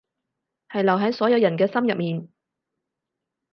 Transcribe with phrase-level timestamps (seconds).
[0.69, 2.27] 係留喺所有人嘅心入面